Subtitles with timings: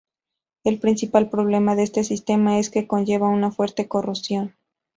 [0.63, 4.55] El principal problema de este sistema es que conllevaba una fuerte corrosión.